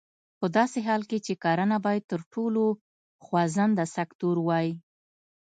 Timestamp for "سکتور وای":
3.95-4.69